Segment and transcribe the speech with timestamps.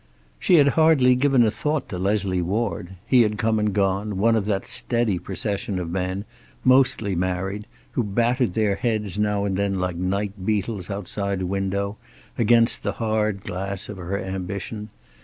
[0.39, 2.95] She had hardly given a thought to Leslie Ward.
[3.05, 6.25] He had come and gone, one of that steady procession of men,
[6.63, 11.97] mostly married, who battered their heads now and then like night beetles outside a window,
[12.35, 14.89] against the hard glass of her ambition.